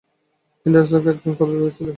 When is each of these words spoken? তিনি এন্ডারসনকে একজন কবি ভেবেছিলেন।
তিনি 0.61 0.65
এন্ডারসনকে 0.65 1.09
একজন 1.13 1.33
কবি 1.39 1.53
ভেবেছিলেন। 1.57 1.89